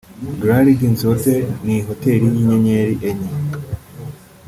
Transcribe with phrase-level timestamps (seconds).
[0.41, 3.31] Grand Legacy Hotel ni hoteri y’inyenyeri enye